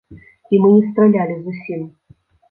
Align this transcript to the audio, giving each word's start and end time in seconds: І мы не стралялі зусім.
І 0.53 0.59
мы 0.61 0.69
не 0.75 0.79
стралялі 0.87 1.35
зусім. 1.43 1.81